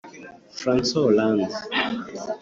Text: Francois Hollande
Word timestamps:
Francois 0.59 1.03
Hollande 1.05 1.47